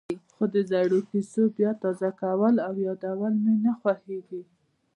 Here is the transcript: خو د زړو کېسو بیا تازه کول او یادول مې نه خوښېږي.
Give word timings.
خو 0.35 0.43
د 0.53 0.55
زړو 0.71 0.99
کېسو 1.09 1.41
بیا 1.57 1.71
تازه 1.83 2.09
کول 2.21 2.55
او 2.67 2.73
یادول 2.87 3.33
مې 3.43 3.55
نه 3.63 3.71
خوښېږي. 3.79 4.41